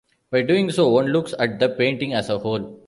[0.31, 2.79] By doing so, one looks at the painting as a whole.